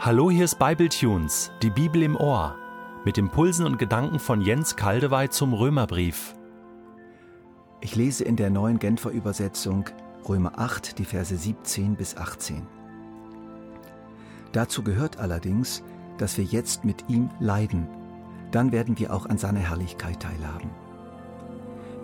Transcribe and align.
Hallo, 0.00 0.30
hier 0.30 0.44
ist 0.44 0.60
Bibletunes, 0.60 1.50
die 1.60 1.70
Bibel 1.70 2.04
im 2.04 2.14
Ohr, 2.14 2.54
mit 3.04 3.18
Impulsen 3.18 3.66
und 3.66 3.80
Gedanken 3.80 4.20
von 4.20 4.40
Jens 4.40 4.76
Kaldewey 4.76 5.28
zum 5.28 5.52
Römerbrief. 5.52 6.36
Ich 7.80 7.96
lese 7.96 8.22
in 8.22 8.36
der 8.36 8.48
neuen 8.48 8.78
Genfer 8.78 9.10
Übersetzung 9.10 9.86
Römer 10.28 10.56
8, 10.56 11.00
die 11.00 11.04
Verse 11.04 11.36
17 11.36 11.96
bis 11.96 12.16
18. 12.16 12.64
Dazu 14.52 14.84
gehört 14.84 15.18
allerdings, 15.18 15.82
dass 16.16 16.38
wir 16.38 16.44
jetzt 16.44 16.84
mit 16.84 17.08
ihm 17.08 17.28
leiden, 17.40 17.88
dann 18.52 18.70
werden 18.70 19.00
wir 19.00 19.12
auch 19.12 19.26
an 19.26 19.36
seiner 19.36 19.58
Herrlichkeit 19.58 20.20
teilhaben. 20.20 20.70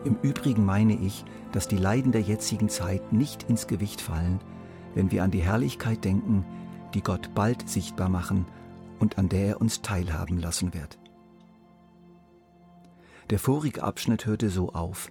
Im 0.04 0.16
Übrigen 0.20 0.64
meine 0.64 0.94
ich, 0.94 1.24
dass 1.52 1.68
die 1.68 1.78
Leiden 1.78 2.10
der 2.10 2.22
jetzigen 2.22 2.68
Zeit 2.68 3.12
nicht 3.12 3.44
ins 3.44 3.68
Gewicht 3.68 4.00
fallen, 4.00 4.40
wenn 4.96 5.12
wir 5.12 5.22
an 5.22 5.30
die 5.30 5.42
Herrlichkeit 5.42 6.04
denken, 6.04 6.44
die 6.94 7.02
Gott 7.02 7.34
bald 7.34 7.68
sichtbar 7.68 8.08
machen 8.08 8.46
und 8.98 9.18
an 9.18 9.28
der 9.28 9.46
er 9.46 9.60
uns 9.60 9.82
teilhaben 9.82 10.38
lassen 10.38 10.72
wird. 10.74 10.98
Der 13.30 13.38
vorige 13.38 13.82
Abschnitt 13.82 14.26
hörte 14.26 14.50
so 14.50 14.72
auf, 14.72 15.08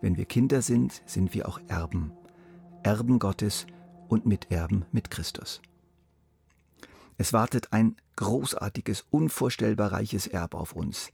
wenn 0.00 0.16
wir 0.16 0.24
Kinder 0.24 0.62
sind, 0.62 1.02
sind 1.06 1.32
wir 1.32 1.48
auch 1.48 1.60
Erben, 1.68 2.12
Erben 2.82 3.18
Gottes 3.18 3.66
und 4.08 4.26
Miterben 4.26 4.84
mit 4.92 5.10
Christus. 5.10 5.62
Es 7.18 7.32
wartet 7.32 7.72
ein 7.72 7.96
großartiges, 8.16 9.06
unvorstellbar 9.10 9.92
reiches 9.92 10.26
Erb 10.26 10.54
auf 10.54 10.72
uns, 10.72 11.10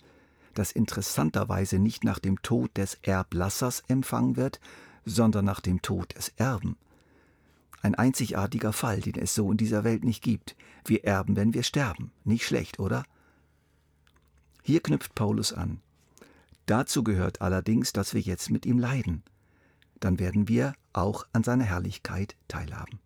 das 0.54 0.72
interessanterweise 0.72 1.78
nicht 1.78 2.02
nach 2.02 2.18
dem 2.18 2.42
Tod 2.42 2.76
des 2.76 2.94
Erblassers 3.02 3.82
empfangen 3.88 4.36
wird, 4.36 4.58
sondern 5.04 5.44
nach 5.44 5.60
dem 5.60 5.82
Tod 5.82 6.16
des 6.16 6.30
Erben. 6.36 6.76
Ein 7.80 7.94
einzigartiger 7.94 8.72
Fall, 8.72 9.00
den 9.00 9.14
es 9.14 9.34
so 9.34 9.50
in 9.50 9.56
dieser 9.56 9.84
Welt 9.84 10.04
nicht 10.04 10.22
gibt. 10.22 10.56
Wir 10.84 11.04
erben, 11.04 11.36
wenn 11.36 11.54
wir 11.54 11.62
sterben. 11.62 12.10
Nicht 12.24 12.44
schlecht, 12.44 12.80
oder? 12.80 13.04
Hier 14.62 14.80
knüpft 14.80 15.14
Paulus 15.14 15.52
an. 15.52 15.80
Dazu 16.66 17.02
gehört 17.02 17.40
allerdings, 17.40 17.92
dass 17.92 18.14
wir 18.14 18.20
jetzt 18.20 18.50
mit 18.50 18.66
ihm 18.66 18.78
leiden. 18.78 19.22
Dann 20.00 20.18
werden 20.18 20.48
wir 20.48 20.74
auch 20.92 21.26
an 21.32 21.42
seiner 21.42 21.64
Herrlichkeit 21.64 22.36
teilhaben. 22.48 22.98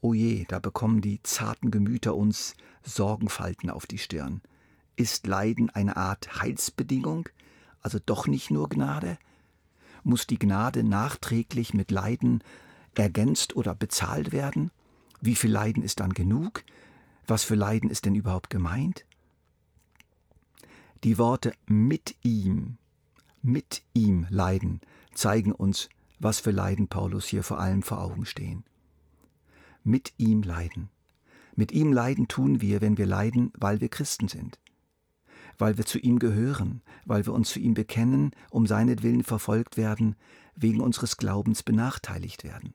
O 0.00 0.14
je, 0.14 0.44
da 0.48 0.58
bekommen 0.58 1.00
die 1.00 1.22
zarten 1.22 1.70
Gemüter 1.70 2.16
uns 2.16 2.54
Sorgenfalten 2.82 3.70
auf 3.70 3.86
die 3.86 3.98
Stirn. 3.98 4.42
Ist 4.96 5.26
Leiden 5.26 5.70
eine 5.70 5.96
Art 5.96 6.42
Heilsbedingung, 6.42 7.28
also 7.80 7.98
doch 8.04 8.26
nicht 8.26 8.50
nur 8.50 8.68
Gnade? 8.68 9.16
Muss 10.02 10.26
die 10.26 10.38
Gnade 10.38 10.82
nachträglich 10.82 11.72
mit 11.72 11.92
Leiden 11.92 12.42
ergänzt 12.94 13.56
oder 13.56 13.74
bezahlt 13.74 14.32
werden? 14.32 14.70
Wie 15.20 15.34
viel 15.34 15.50
Leiden 15.50 15.82
ist 15.82 16.00
dann 16.00 16.14
genug? 16.14 16.64
Was 17.26 17.44
für 17.44 17.54
Leiden 17.54 17.90
ist 17.90 18.04
denn 18.04 18.14
überhaupt 18.14 18.50
gemeint? 18.50 19.04
Die 21.04 21.18
Worte 21.18 21.52
mit 21.66 22.16
ihm, 22.22 22.78
mit 23.42 23.82
ihm 23.92 24.26
leiden, 24.30 24.80
zeigen 25.14 25.52
uns, 25.52 25.88
was 26.18 26.38
für 26.40 26.52
Leiden 26.52 26.88
Paulus 26.88 27.26
hier 27.26 27.42
vor 27.42 27.58
allem 27.58 27.82
vor 27.82 28.00
Augen 28.00 28.24
stehen. 28.24 28.64
Mit 29.82 30.12
ihm 30.16 30.42
leiden. 30.42 30.90
Mit 31.56 31.72
ihm 31.72 31.92
leiden 31.92 32.28
tun 32.28 32.60
wir, 32.60 32.80
wenn 32.80 32.98
wir 32.98 33.06
leiden, 33.06 33.52
weil 33.58 33.80
wir 33.80 33.88
Christen 33.88 34.28
sind. 34.28 34.60
Weil 35.58 35.76
wir 35.76 35.84
zu 35.84 35.98
ihm 35.98 36.18
gehören, 36.18 36.82
weil 37.04 37.26
wir 37.26 37.32
uns 37.32 37.50
zu 37.50 37.58
ihm 37.58 37.74
bekennen, 37.74 38.30
um 38.50 38.66
seinetwillen 38.66 39.24
verfolgt 39.24 39.76
werden, 39.76 40.14
wegen 40.54 40.80
unseres 40.80 41.16
Glaubens 41.16 41.62
benachteiligt 41.62 42.44
werden. 42.44 42.74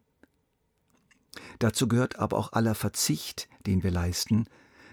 Dazu 1.59 1.88
gehört 1.88 2.19
aber 2.19 2.38
auch 2.38 2.53
aller 2.53 2.75
Verzicht, 2.75 3.49
den 3.66 3.83
wir 3.83 3.91
leisten, 3.91 4.45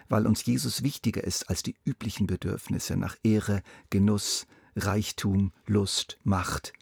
weil 0.09 0.27
uns 0.27 0.45
Jesus 0.45 0.83
wichtiger 0.83 1.25
ist 1.25 1.49
als 1.49 1.63
die 1.63 1.77
üblichen 1.85 2.27
Bedürfnisse 2.27 2.97
nach 2.97 3.17
Ehre, 3.23 3.63
Genuss, 3.91 4.47
Reichtum, 4.77 5.53
Lust, 5.67 6.19
Macht. 6.25 6.73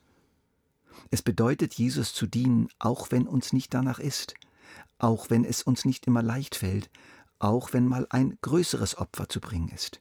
Es 1.11 1.23
bedeutet, 1.23 1.75
Jesus 1.75 2.15
zu 2.15 2.27
dienen, 2.27 2.69
auch 2.79 3.11
wenn 3.11 3.27
uns 3.27 3.53
nicht 3.53 3.75
danach 3.75 3.99
ist, 3.99 4.35
auch 4.99 5.31
wenn 5.31 5.45
es 5.45 5.63
uns 5.63 5.85
nicht 5.85 6.07
immer 6.07 6.23
leicht 6.23 6.55
fällt, 6.55 6.91
auch 7.39 7.73
wenn 7.73 7.87
mal 7.87 8.07
ein 8.11 8.39
größeres 8.41 8.99
Opfer 8.99 9.29
zu 9.29 9.41
bringen 9.41 9.69
ist. 9.69 10.01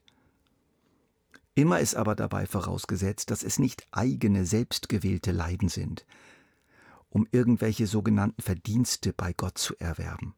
Immer 1.54 1.80
ist 1.80 1.96
aber 1.96 2.14
dabei 2.14 2.46
vorausgesetzt, 2.46 3.30
dass 3.30 3.42
es 3.42 3.58
nicht 3.58 3.86
eigene, 3.90 4.46
selbstgewählte 4.46 5.32
Leiden 5.32 5.68
sind, 5.68 6.06
um 7.12 7.26
irgendwelche 7.30 7.86
sogenannten 7.86 8.40
Verdienste 8.40 9.12
bei 9.12 9.34
Gott 9.34 9.58
zu 9.58 9.76
erwerben. 9.78 10.34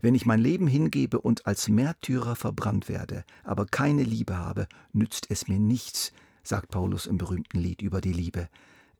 Wenn 0.00 0.14
ich 0.14 0.26
mein 0.26 0.40
Leben 0.40 0.66
hingebe 0.66 1.20
und 1.20 1.46
als 1.46 1.68
Märtyrer 1.68 2.34
verbrannt 2.34 2.88
werde, 2.88 3.24
aber 3.44 3.66
keine 3.66 4.02
Liebe 4.02 4.36
habe, 4.36 4.66
nützt 4.92 5.30
es 5.30 5.46
mir 5.46 5.60
nichts, 5.60 6.12
sagt 6.42 6.70
Paulus 6.70 7.06
im 7.06 7.18
berühmten 7.18 7.58
Lied 7.58 7.82
über 7.82 8.00
die 8.00 8.12
Liebe 8.12 8.48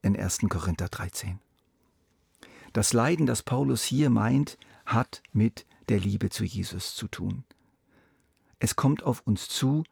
in 0.02 0.16
1. 0.16 0.40
Korinther 0.48 0.88
13. 0.88 1.40
Das 2.72 2.92
Leiden, 2.92 3.26
das 3.26 3.42
Paulus 3.42 3.82
hier 3.82 4.10
meint, 4.10 4.58
hat 4.84 5.22
mit 5.32 5.66
der 5.88 5.98
Liebe 5.98 6.30
zu 6.30 6.44
Jesus 6.44 6.94
zu 6.94 7.08
tun. 7.08 7.44
Es 8.58 8.76
kommt 8.76 9.02
auf 9.02 9.22
uns 9.26 9.48
zu, 9.48 9.82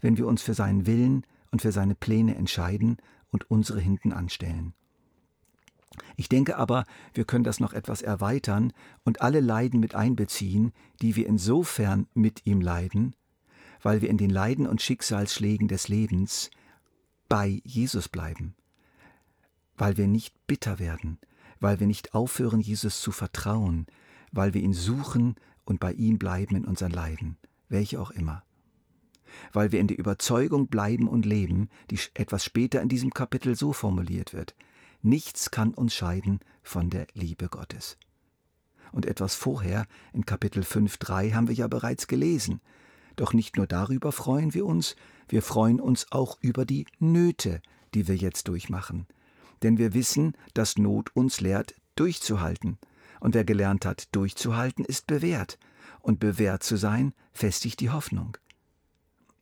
wenn 0.00 0.16
wir 0.16 0.26
uns 0.26 0.42
für 0.42 0.54
seinen 0.54 0.86
Willen 0.86 1.26
und 1.50 1.60
für 1.60 1.72
seine 1.72 1.94
Pläne 1.94 2.36
entscheiden 2.36 2.98
und 3.30 3.50
unsere 3.50 3.80
hinten 3.80 4.12
anstellen. 4.12 4.74
Ich 6.16 6.28
denke 6.28 6.56
aber, 6.56 6.84
wir 7.12 7.24
können 7.24 7.44
das 7.44 7.60
noch 7.60 7.72
etwas 7.72 8.02
erweitern 8.02 8.72
und 9.04 9.22
alle 9.22 9.40
Leiden 9.40 9.80
mit 9.80 9.94
einbeziehen, 9.94 10.72
die 11.02 11.16
wir 11.16 11.26
insofern 11.26 12.06
mit 12.14 12.46
ihm 12.46 12.60
leiden, 12.60 13.14
weil 13.82 14.00
wir 14.00 14.10
in 14.10 14.18
den 14.18 14.30
Leiden 14.30 14.66
und 14.66 14.82
Schicksalsschlägen 14.82 15.68
des 15.68 15.88
Lebens 15.88 16.50
bei 17.28 17.60
Jesus 17.64 18.08
bleiben, 18.08 18.54
weil 19.76 19.96
wir 19.96 20.06
nicht 20.06 20.34
bitter 20.46 20.78
werden, 20.78 21.18
weil 21.60 21.80
wir 21.80 21.86
nicht 21.86 22.14
aufhören, 22.14 22.60
Jesus 22.60 23.00
zu 23.00 23.12
vertrauen, 23.12 23.86
weil 24.32 24.54
wir 24.54 24.62
ihn 24.62 24.74
suchen 24.74 25.36
und 25.64 25.80
bei 25.80 25.92
ihm 25.92 26.18
bleiben 26.18 26.56
in 26.56 26.64
unseren 26.64 26.92
Leiden, 26.92 27.36
welche 27.68 28.00
auch 28.00 28.10
immer. 28.10 28.42
Weil 29.52 29.72
wir 29.72 29.80
in 29.80 29.88
der 29.88 29.98
Überzeugung 29.98 30.68
bleiben 30.68 31.08
und 31.08 31.26
leben, 31.26 31.68
die 31.90 31.98
etwas 32.14 32.44
später 32.44 32.80
in 32.82 32.88
diesem 32.88 33.10
Kapitel 33.12 33.56
so 33.56 33.72
formuliert 33.72 34.32
wird. 34.32 34.54
Nichts 35.06 35.50
kann 35.50 35.74
uns 35.74 35.94
scheiden 35.94 36.40
von 36.62 36.88
der 36.88 37.06
Liebe 37.12 37.50
Gottes. 37.50 37.98
Und 38.90 39.04
etwas 39.04 39.34
vorher, 39.34 39.86
in 40.14 40.24
Kapitel 40.24 40.62
5.3, 40.62 41.34
haben 41.34 41.46
wir 41.46 41.54
ja 41.54 41.68
bereits 41.68 42.06
gelesen. 42.06 42.62
Doch 43.14 43.34
nicht 43.34 43.58
nur 43.58 43.66
darüber 43.66 44.12
freuen 44.12 44.54
wir 44.54 44.64
uns, 44.64 44.96
wir 45.28 45.42
freuen 45.42 45.78
uns 45.78 46.10
auch 46.10 46.38
über 46.40 46.64
die 46.64 46.86
Nöte, 47.00 47.60
die 47.92 48.08
wir 48.08 48.16
jetzt 48.16 48.48
durchmachen. 48.48 49.06
Denn 49.62 49.76
wir 49.76 49.92
wissen, 49.92 50.38
dass 50.54 50.78
Not 50.78 51.14
uns 51.14 51.42
lehrt, 51.42 51.74
durchzuhalten. 51.96 52.78
Und 53.20 53.34
wer 53.34 53.44
gelernt 53.44 53.84
hat, 53.84 54.08
durchzuhalten, 54.12 54.86
ist 54.86 55.06
bewährt. 55.06 55.58
Und 56.00 56.18
bewährt 56.18 56.62
zu 56.62 56.76
sein, 56.78 57.12
festigt 57.34 57.80
die 57.80 57.90
Hoffnung. 57.90 58.38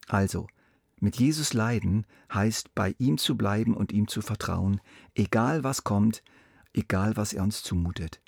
Also, 0.09 0.49
mit 1.03 1.19
Jesus 1.19 1.53
leiden 1.53 2.07
heißt, 2.33 2.77
bei 2.77 2.95
ihm 2.99 3.19
zu 3.19 3.37
bleiben 3.37 3.75
und 3.75 3.91
ihm 3.91 4.07
zu 4.07 4.23
vertrauen, 4.23 4.81
egal 5.17 5.65
was 5.65 5.83
kommt, 5.83 6.23
egal 6.73 7.17
was 7.17 7.33
er 7.33 7.43
uns 7.43 7.65
zumutet. 7.65 8.21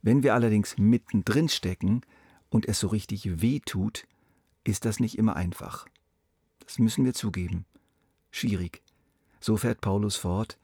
Wenn 0.00 0.22
wir 0.22 0.32
allerdings 0.32 0.78
mittendrin 0.78 1.50
stecken 1.50 2.00
und 2.48 2.66
es 2.66 2.80
so 2.80 2.86
richtig 2.86 3.42
weh 3.42 3.60
tut, 3.60 4.06
ist 4.64 4.86
das 4.86 4.98
nicht 4.98 5.18
immer 5.18 5.36
einfach. 5.36 5.86
Das 6.60 6.78
müssen 6.78 7.04
wir 7.04 7.12
zugeben. 7.12 7.66
Schwierig. 8.30 8.82
So 9.38 9.58
fährt 9.58 9.82
Paulus 9.82 10.16
fort. 10.16 10.58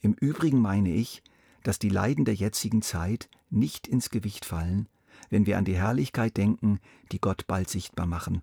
Im 0.00 0.14
Übrigen 0.14 0.60
meine 0.60 0.92
ich, 0.92 1.22
dass 1.62 1.78
die 1.78 1.90
Leiden 1.90 2.24
der 2.24 2.34
jetzigen 2.34 2.82
Zeit 2.82 3.28
nicht 3.50 3.86
ins 3.86 4.10
Gewicht 4.10 4.44
fallen, 4.44 4.88
wenn 5.30 5.46
wir 5.46 5.58
an 5.58 5.64
die 5.64 5.76
Herrlichkeit 5.76 6.36
denken, 6.36 6.80
die 7.12 7.20
Gott 7.20 7.46
bald 7.46 7.70
sichtbar 7.70 8.06
machen 8.06 8.42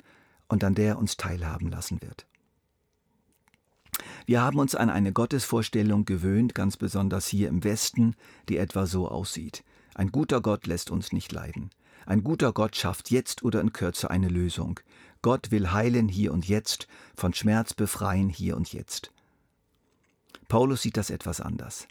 und 0.54 0.64
an 0.64 0.76
der 0.76 1.00
uns 1.00 1.18
teilhaben 1.18 1.70
lassen 1.70 2.00
wird. 2.02 2.28
Wir 4.28 4.42
haben 4.42 4.60
uns 4.60 4.76
an 4.76 4.92
eine 4.92 5.12
Gottesvorstellung 5.12 6.06
gewöhnt, 6.06 6.54
ganz 6.54 6.78
besonders 6.78 7.28
hier 7.28 7.50
im 7.50 7.64
Westen, 7.64 8.16
die 8.48 8.58
etwa 8.58 8.86
so 8.86 9.10
aussieht. 9.10 9.64
Ein 9.96 10.12
guter 10.12 10.42
Gott 10.42 10.68
lässt 10.68 10.92
uns 10.92 11.12
nicht 11.12 11.32
leiden. 11.32 11.72
Ein 12.06 12.24
guter 12.24 12.54
Gott 12.54 12.76
schafft 12.76 13.10
jetzt 13.10 13.44
oder 13.44 13.62
in 13.62 13.74
Kürze 13.74 14.12
eine 14.12 14.30
Lösung. 14.30 14.80
Gott 15.24 15.50
will 15.50 15.72
heilen 15.72 16.08
hier 16.08 16.32
und 16.32 16.48
jetzt, 16.48 16.88
von 17.16 17.34
Schmerz 17.34 17.74
befreien 17.74 18.30
hier 18.30 18.56
und 18.56 18.72
jetzt. 18.74 19.12
Paulus 20.48 20.84
sieht 20.84 20.98
das 20.98 21.10
etwas 21.10 21.42
anders. 21.42 21.88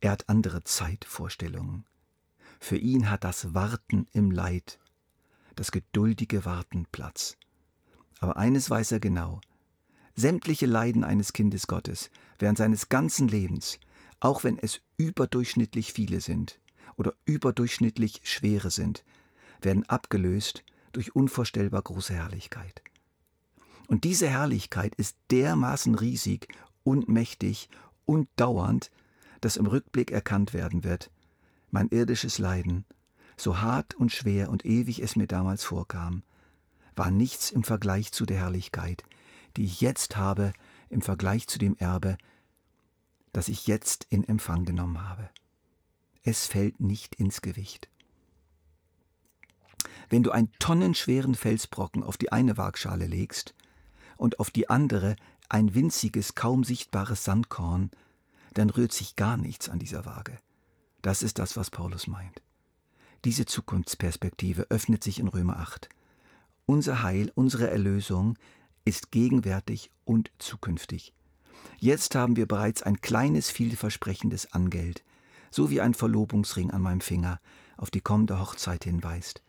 Er 0.00 0.12
hat 0.12 0.28
andere 0.28 0.62
Zeitvorstellungen. 0.62 1.84
Für 2.60 2.76
ihn 2.76 3.10
hat 3.10 3.24
das 3.24 3.52
Warten 3.52 4.06
im 4.12 4.30
Leid, 4.30 4.78
das 5.56 5.72
geduldige 5.72 6.44
Warten 6.44 6.86
Platz. 6.92 7.36
Aber 8.18 8.36
eines 8.36 8.70
weiß 8.70 8.92
er 8.92 9.00
genau. 9.00 9.40
Sämtliche 10.14 10.66
Leiden 10.66 11.04
eines 11.04 11.32
Kindes 11.32 11.66
Gottes 11.66 12.10
während 12.38 12.58
seines 12.58 12.88
ganzen 12.88 13.28
Lebens, 13.28 13.78
auch 14.20 14.44
wenn 14.44 14.58
es 14.58 14.80
überdurchschnittlich 14.96 15.92
viele 15.92 16.20
sind 16.20 16.58
oder 16.96 17.12
überdurchschnittlich 17.26 18.20
schwere 18.24 18.70
sind, 18.70 19.04
werden 19.60 19.88
abgelöst 19.88 20.64
durch 20.92 21.14
unvorstellbar 21.14 21.82
große 21.82 22.14
Herrlichkeit. 22.14 22.82
Und 23.86 24.04
diese 24.04 24.28
Herrlichkeit 24.28 24.94
ist 24.94 25.16
dermaßen 25.30 25.94
riesig 25.94 26.48
und 26.82 27.08
mächtig 27.08 27.68
und 28.04 28.28
dauernd, 28.36 28.90
dass 29.40 29.56
im 29.56 29.66
Rückblick 29.66 30.10
erkannt 30.10 30.54
werden 30.54 30.82
wird, 30.82 31.10
mein 31.70 31.88
irdisches 31.88 32.38
Leiden, 32.38 32.84
so 33.36 33.60
hart 33.60 33.94
und 33.94 34.12
schwer 34.12 34.50
und 34.50 34.64
ewig 34.64 35.00
es 35.00 35.14
mir 35.14 35.26
damals 35.26 35.62
vorkam, 35.62 36.22
war 36.96 37.10
nichts 37.10 37.50
im 37.50 37.62
Vergleich 37.62 38.10
zu 38.12 38.26
der 38.26 38.38
Herrlichkeit, 38.38 39.04
die 39.56 39.64
ich 39.64 39.80
jetzt 39.80 40.16
habe, 40.16 40.52
im 40.88 41.02
Vergleich 41.02 41.46
zu 41.46 41.58
dem 41.58 41.76
Erbe, 41.76 42.16
das 43.32 43.48
ich 43.48 43.66
jetzt 43.66 44.06
in 44.10 44.24
Empfang 44.24 44.64
genommen 44.64 45.08
habe. 45.08 45.28
Es 46.22 46.46
fällt 46.46 46.80
nicht 46.80 47.14
ins 47.16 47.42
Gewicht. 47.42 47.88
Wenn 50.08 50.22
du 50.22 50.30
einen 50.30 50.50
tonnenschweren 50.58 51.34
Felsbrocken 51.34 52.02
auf 52.02 52.16
die 52.16 52.32
eine 52.32 52.56
Waagschale 52.56 53.06
legst 53.06 53.54
und 54.16 54.40
auf 54.40 54.50
die 54.50 54.70
andere 54.70 55.16
ein 55.48 55.74
winziges, 55.74 56.34
kaum 56.34 56.64
sichtbares 56.64 57.24
Sandkorn, 57.24 57.90
dann 58.54 58.70
rührt 58.70 58.92
sich 58.92 59.16
gar 59.16 59.36
nichts 59.36 59.68
an 59.68 59.78
dieser 59.78 60.06
Waage. 60.06 60.38
Das 61.02 61.22
ist 61.22 61.38
das, 61.38 61.56
was 61.56 61.70
Paulus 61.70 62.06
meint. 62.06 62.42
Diese 63.24 63.44
Zukunftsperspektive 63.44 64.66
öffnet 64.70 65.04
sich 65.04 65.18
in 65.18 65.28
Römer 65.28 65.58
8. 65.58 65.88
Unser 66.68 67.04
Heil, 67.04 67.30
unsere 67.36 67.70
Erlösung 67.70 68.36
ist 68.84 69.12
gegenwärtig 69.12 69.92
und 70.04 70.32
zukünftig. 70.38 71.12
Jetzt 71.78 72.16
haben 72.16 72.34
wir 72.34 72.46
bereits 72.46 72.82
ein 72.82 73.00
kleines, 73.00 73.50
vielversprechendes 73.50 74.52
Angeld, 74.52 75.04
so 75.52 75.70
wie 75.70 75.80
ein 75.80 75.94
Verlobungsring 75.94 76.72
an 76.72 76.82
meinem 76.82 77.00
Finger 77.00 77.40
auf 77.76 77.92
die 77.92 78.00
kommende 78.00 78.40
Hochzeit 78.40 78.82
hinweist. 78.82 79.42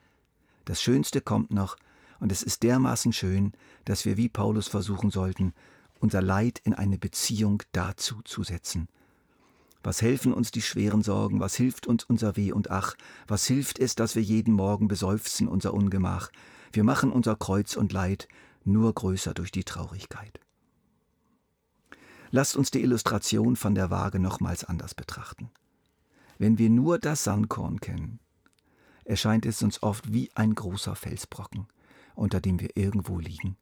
Das 0.66 0.80
Schönste 0.80 1.19
kommt 1.19 1.50
noch, 1.50 1.78
und 2.19 2.31
es 2.31 2.44
ist 2.44 2.62
dermaßen 2.62 3.14
schön, 3.14 3.54
dass 3.86 4.06
wir 4.06 4.16
wie 4.18 4.30
Paulus 4.30 4.68
versuchen 4.68 5.10
sollten, 5.10 5.56
unser 6.00 6.22
Leid 6.22 6.62
in 6.63 6.75
eine 6.75 7.00
Beziehung 7.00 7.63
dazu 7.72 8.22
zu 8.25 8.44
setzen. 8.44 8.90
Was 9.81 10.04
helfen 10.04 10.34
uns 10.34 10.52
die 10.52 10.62
schweren 10.62 11.02
Sorgen, 11.02 11.40
was 11.40 11.56
hilft 11.56 11.88
uns 11.88 12.04
unser 12.04 12.36
Weh 12.36 12.52
und 12.52 12.70
Ach, 12.70 12.96
was 13.28 13.48
hilft 13.48 13.80
es, 13.80 13.96
dass 13.96 14.16
wir 14.16 14.22
jeden 14.22 14.54
Morgen 14.54 14.88
beseufzen 14.88 15.48
unser 15.48 15.74
Ungemach, 15.74 16.30
wir 16.72 16.84
machen 16.84 17.12
unser 17.12 17.36
Kreuz 17.36 17.75
und 17.75 17.94
Leid 17.94 18.28
nur 18.64 18.94
größer 18.94 19.34
durch 19.34 19.52
die 19.52 19.64
Traurigkeit. 19.64 20.40
Lasst 22.30 22.58
uns 22.58 22.72
die 22.72 22.81
Illustration 22.81 23.56
von 23.56 23.74
der 23.74 23.90
Waage 23.90 24.19
nochmals 24.19 24.66
anders 24.66 24.94
betrachten. 24.94 25.50
Wenn 26.38 26.58
wir 26.58 26.69
nur 26.69 27.00
das 27.00 27.24
Sandkorn 27.24 27.80
kennen, 27.80 28.19
erscheint 29.06 29.46
es 29.46 29.64
uns 29.64 29.81
oft 29.81 30.12
wie 30.12 30.30
ein 30.36 30.54
großer 30.54 30.96
Felsbrocken, 30.96 31.68
unter 32.16 32.42
dem 32.42 32.60
wir 32.60 32.75
irgendwo 32.75 33.20
liegen. 33.20 33.58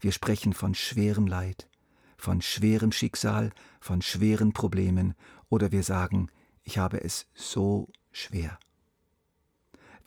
Wir 0.00 0.12
sprechen 0.12 0.52
von 0.52 0.74
schwerem 0.74 1.26
Leid, 1.26 1.68
von 2.16 2.42
schwerem 2.42 2.92
Schicksal, 2.92 3.52
von 3.80 4.02
schweren 4.02 4.52
Problemen, 4.52 5.14
oder 5.48 5.70
wir 5.70 5.84
sagen, 5.84 6.30
ich 6.64 6.78
habe 6.78 7.02
es 7.02 7.26
so 7.34 7.88
schwer. 8.10 8.58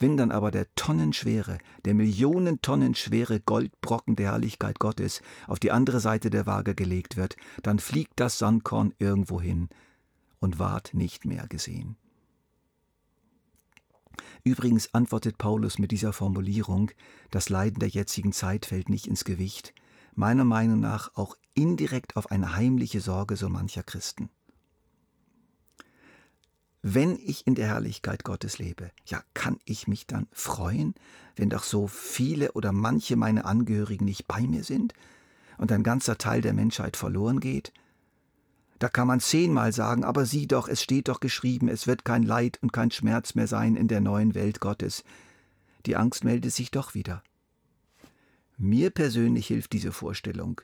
Wenn 0.00 0.16
dann 0.16 0.30
aber 0.30 0.50
der 0.50 0.72
tonnenschwere, 0.76 1.58
der 1.84 1.94
Millionen 1.94 2.62
Tonnen 2.62 2.94
schwere 2.94 3.40
Goldbrocken 3.40 4.14
der 4.14 4.32
Herrlichkeit 4.32 4.78
Gottes 4.78 5.22
auf 5.48 5.58
die 5.58 5.72
andere 5.72 5.98
Seite 5.98 6.30
der 6.30 6.46
Waage 6.46 6.74
gelegt 6.74 7.16
wird, 7.16 7.36
dann 7.62 7.80
fliegt 7.80 8.20
das 8.20 8.38
Sandkorn 8.38 8.94
irgendwo 8.98 9.40
hin 9.40 9.68
und 10.38 10.58
ward 10.60 10.94
nicht 10.94 11.24
mehr 11.24 11.48
gesehen. 11.48 11.96
Übrigens 14.44 14.94
antwortet 14.94 15.36
Paulus 15.36 15.78
mit 15.78 15.90
dieser 15.90 16.12
Formulierung, 16.12 16.90
das 17.30 17.48
Leiden 17.48 17.80
der 17.80 17.88
jetzigen 17.88 18.32
Zeit 18.32 18.66
fällt 18.66 18.88
nicht 18.88 19.06
ins 19.06 19.24
Gewicht, 19.24 19.74
meiner 20.14 20.44
Meinung 20.44 20.80
nach 20.80 21.14
auch 21.14 21.36
indirekt 21.54 22.16
auf 22.16 22.30
eine 22.30 22.54
heimliche 22.54 23.00
Sorge 23.00 23.36
so 23.36 23.48
mancher 23.48 23.82
Christen. 23.82 24.30
Wenn 26.82 27.18
ich 27.18 27.46
in 27.46 27.56
der 27.56 27.66
Herrlichkeit 27.66 28.22
Gottes 28.22 28.58
lebe, 28.58 28.90
ja, 29.04 29.22
kann 29.34 29.58
ich 29.64 29.88
mich 29.88 30.06
dann 30.06 30.28
freuen, 30.30 30.94
wenn 31.34 31.50
doch 31.50 31.64
so 31.64 31.88
viele 31.88 32.52
oder 32.52 32.72
manche 32.72 33.16
meiner 33.16 33.46
Angehörigen 33.46 34.04
nicht 34.04 34.28
bei 34.28 34.42
mir 34.42 34.62
sind 34.62 34.94
und 35.56 35.72
ein 35.72 35.82
ganzer 35.82 36.18
Teil 36.18 36.40
der 36.40 36.52
Menschheit 36.52 36.96
verloren 36.96 37.40
geht? 37.40 37.72
Da 38.78 38.88
kann 38.88 39.08
man 39.08 39.18
zehnmal 39.18 39.72
sagen, 39.72 40.04
aber 40.04 40.24
sieh 40.24 40.46
doch, 40.46 40.68
es 40.68 40.80
steht 40.80 41.08
doch 41.08 41.18
geschrieben, 41.18 41.68
es 41.68 41.88
wird 41.88 42.04
kein 42.04 42.22
Leid 42.22 42.58
und 42.62 42.72
kein 42.72 42.92
Schmerz 42.92 43.34
mehr 43.34 43.48
sein 43.48 43.74
in 43.74 43.88
der 43.88 44.00
neuen 44.00 44.36
Welt 44.36 44.60
Gottes. 44.60 45.02
Die 45.84 45.96
Angst 45.96 46.22
meldet 46.22 46.52
sich 46.52 46.70
doch 46.70 46.94
wieder. 46.94 47.24
Mir 48.56 48.90
persönlich 48.90 49.48
hilft 49.48 49.72
diese 49.72 49.90
Vorstellung, 49.90 50.60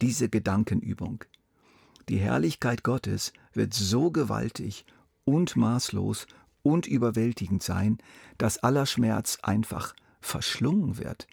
diese 0.00 0.28
Gedankenübung. 0.28 1.24
Die 2.08 2.18
Herrlichkeit 2.18 2.82
Gottes 2.82 3.32
wird 3.52 3.74
so 3.74 4.10
gewaltig 4.10 4.84
und 5.24 5.56
maßlos 5.56 6.26
und 6.62 6.86
überwältigend 6.86 7.62
sein, 7.62 7.98
dass 8.38 8.58
aller 8.58 8.86
Schmerz 8.86 9.38
einfach 9.42 9.94
verschlungen 10.20 10.98
wird. 10.98 11.26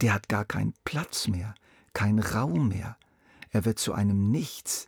Der 0.00 0.12
hat 0.12 0.28
gar 0.28 0.44
keinen 0.44 0.74
Platz 0.84 1.28
mehr, 1.28 1.54
keinen 1.94 2.18
Raum 2.18 2.68
mehr. 2.68 2.96
Er 3.50 3.64
wird 3.64 3.78
zu 3.78 3.94
einem 3.94 4.30
Nichts. 4.30 4.86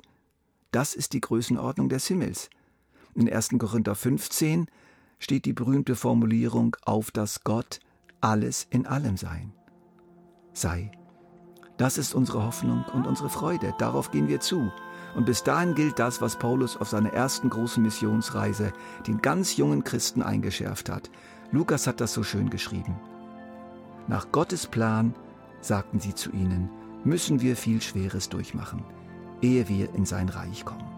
Das 0.70 0.94
ist 0.94 1.14
die 1.14 1.20
Größenordnung 1.20 1.88
des 1.88 2.06
Himmels. 2.06 2.50
In 3.14 3.32
1. 3.32 3.50
Korinther 3.58 3.94
15 3.94 4.66
steht 5.18 5.46
die 5.46 5.54
berühmte 5.54 5.96
Formulierung 5.96 6.76
auf 6.84 7.10
dass 7.10 7.42
Gott 7.42 7.80
alles 8.20 8.66
in 8.70 8.86
allem 8.86 9.16
sein. 9.16 9.52
Sei. 10.52 10.90
Das 11.76 11.96
ist 11.96 12.14
unsere 12.14 12.44
Hoffnung 12.44 12.84
und 12.92 13.06
unsere 13.06 13.30
Freude. 13.30 13.72
Darauf 13.78 14.10
gehen 14.10 14.28
wir 14.28 14.40
zu. 14.40 14.70
Und 15.14 15.26
bis 15.26 15.42
dahin 15.42 15.74
gilt 15.74 15.98
das, 15.98 16.20
was 16.20 16.38
Paulus 16.38 16.76
auf 16.76 16.88
seiner 16.88 17.12
ersten 17.12 17.50
großen 17.50 17.82
Missionsreise 17.82 18.72
den 19.06 19.20
ganz 19.22 19.56
jungen 19.56 19.84
Christen 19.84 20.22
eingeschärft 20.22 20.90
hat. 20.90 21.10
Lukas 21.50 21.86
hat 21.86 22.00
das 22.00 22.12
so 22.12 22.22
schön 22.22 22.50
geschrieben. 22.50 22.96
Nach 24.06 24.30
Gottes 24.32 24.66
Plan, 24.66 25.14
sagten 25.60 26.00
sie 26.00 26.14
zu 26.14 26.30
ihnen, 26.30 26.70
müssen 27.04 27.40
wir 27.40 27.56
viel 27.56 27.80
Schweres 27.80 28.28
durchmachen, 28.28 28.84
ehe 29.42 29.68
wir 29.68 29.94
in 29.94 30.04
sein 30.04 30.28
Reich 30.28 30.64
kommen. 30.64 30.97